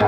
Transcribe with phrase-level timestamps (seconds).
[0.00, 0.06] C'est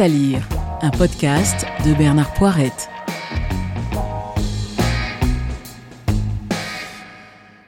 [0.00, 0.48] à lire,
[0.80, 2.88] un podcast de Bernard Poirette.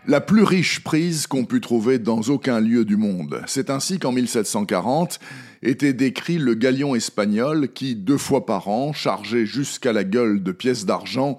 [0.06, 3.42] La plus riche prise qu'on put trouver dans aucun lieu du monde.
[3.46, 5.20] C'est ainsi qu'en 1740
[5.62, 10.52] était décrit le galion espagnol qui, deux fois par an, chargé jusqu'à la gueule de
[10.52, 11.36] pièces d'argent,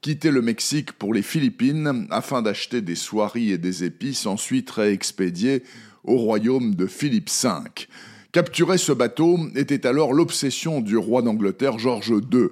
[0.00, 5.62] quittait le Mexique pour les Philippines afin d'acheter des soieries et des épices ensuite réexpédiées
[6.04, 7.48] au royaume de Philippe V.
[8.32, 12.48] Capturer ce bateau était alors l'obsession du roi d'Angleterre George II.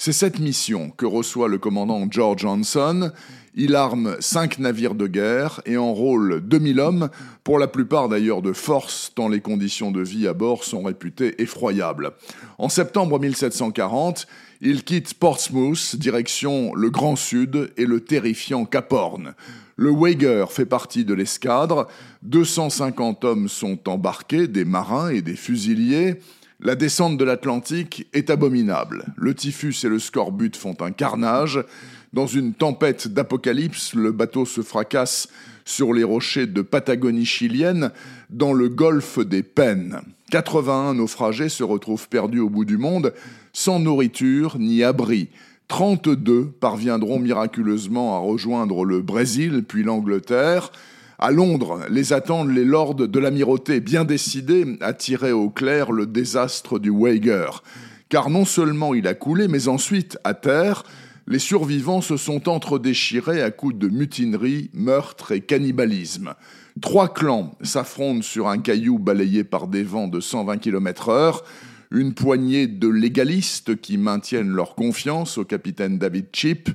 [0.00, 3.10] C'est cette mission que reçoit le commandant George Johnson.
[3.56, 7.08] Il arme cinq navires de guerre et enrôle 2000 hommes,
[7.42, 11.42] pour la plupart d'ailleurs de force, tant les conditions de vie à bord sont réputées
[11.42, 12.12] effroyables.
[12.58, 14.28] En septembre 1740,
[14.60, 19.34] il quitte Portsmouth, direction le Grand Sud et le terrifiant Cap Horn.
[19.74, 21.88] Le Wager fait partie de l'escadre,
[22.22, 26.20] 250 hommes sont embarqués, des marins et des fusiliers.
[26.60, 29.04] La descente de l'Atlantique est abominable.
[29.16, 31.64] Le typhus et le scorbut font un carnage.
[32.12, 35.28] Dans une tempête d'apocalypse, le bateau se fracasse
[35.64, 37.92] sur les rochers de Patagonie chilienne,
[38.30, 40.00] dans le golfe des Pennes.
[40.32, 43.14] 81 naufragés se retrouvent perdus au bout du monde,
[43.52, 45.28] sans nourriture ni abri.
[45.68, 50.72] 32 parviendront miraculeusement à rejoindre le Brésil puis l'Angleterre.
[51.20, 56.06] À Londres, les attendent les lords de l'amirauté bien décidés à tirer au clair le
[56.06, 57.50] désastre du Wager.
[58.08, 60.84] Car non seulement il a coulé, mais ensuite, à terre,
[61.26, 66.34] les survivants se sont entre-déchirés à coups de mutinerie, meurtre et cannibalisme.
[66.80, 71.44] Trois clans s'affrontent sur un caillou balayé par des vents de 120 km heure
[71.90, 76.68] une poignée de légalistes qui maintiennent leur confiance au capitaine David Chip,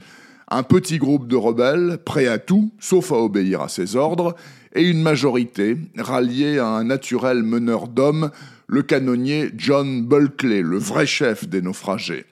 [0.55, 4.35] un petit groupe de rebelles prêts à tout, sauf à obéir à ses ordres,
[4.75, 8.31] et une majorité ralliée à un naturel meneur d'hommes,
[8.67, 12.25] le canonnier John Bulkley, le vrai chef des naufragés.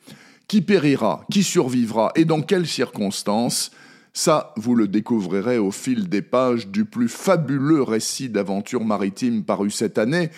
[0.47, 3.71] Qui périra, qui survivra et dans quelles circonstances
[4.13, 9.71] ça, vous le découvrirez au fil des pages du plus fabuleux récit d'aventure maritime paru
[9.71, 10.31] cette année,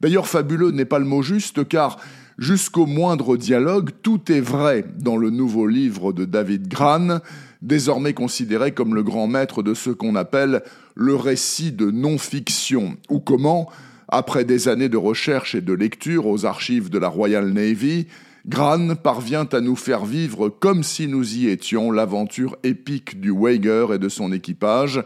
[0.00, 1.98] D'ailleurs, fabuleux n'est pas le mot juste, car
[2.38, 7.20] jusqu'au moindre dialogue, tout est vrai dans le nouveau livre de David Gran,
[7.62, 10.62] désormais considéré comme le grand maître de ce qu'on appelle
[10.94, 13.68] le récit de non-fiction, ou comment,
[14.08, 18.06] après des années de recherche et de lecture aux archives de la Royal Navy,
[18.46, 23.88] Gran parvient à nous faire vivre comme si nous y étions l'aventure épique du Wager
[23.94, 25.04] et de son équipage.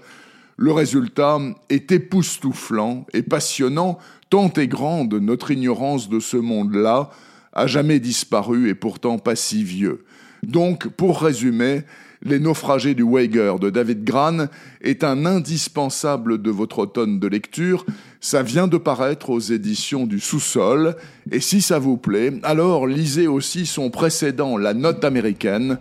[0.57, 3.99] Le résultat est époustouflant et passionnant
[4.33, 7.11] Tant est grande notre ignorance de ce monde-là,
[7.53, 10.07] a jamais disparu et pourtant pas si vieux.
[10.43, 11.83] Donc, pour résumer,
[12.25, 14.47] Les naufragés du Wager de David Gran
[14.81, 17.85] est un indispensable de votre automne de lecture.
[18.21, 20.97] Ça vient de paraître aux éditions du Sous-sol.
[21.31, 25.79] Et si ça vous plaît, alors lisez aussi son précédent La Note américaine,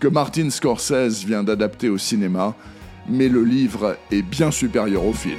[0.00, 2.56] que Martin Scorsese vient d'adapter au cinéma.
[3.08, 5.38] Mais le livre est bien supérieur au film.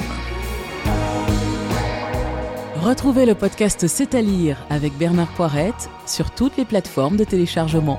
[2.83, 7.97] Retrouvez le podcast C'est à lire avec Bernard Poirette sur toutes les plateformes de téléchargement.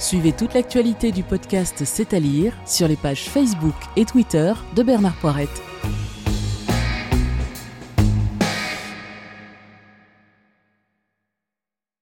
[0.00, 4.82] Suivez toute l'actualité du podcast C'est à lire sur les pages Facebook et Twitter de
[4.82, 5.62] Bernard Poirette.